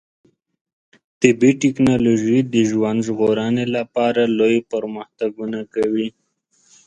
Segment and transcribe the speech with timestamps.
[1.21, 6.07] طبي ټکنالوژي د ژوند ژغورنې لپاره لوی پرمختګونه کوي.